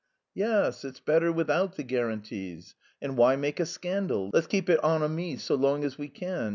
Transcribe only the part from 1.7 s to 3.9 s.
the guarantees. And why make a